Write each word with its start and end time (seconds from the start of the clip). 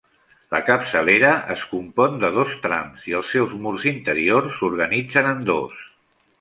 La 0.53 0.61
capçalera 0.69 1.33
es 1.57 1.65
compon 1.73 2.17
de 2.25 2.33
dos 2.39 2.57
trams 2.65 3.05
i 3.11 3.15
els 3.21 3.31
seus 3.37 3.55
murs 3.67 3.87
interiors 3.95 4.59
s'organitzen 4.59 5.33
en 5.37 5.49
dos. 5.55 5.81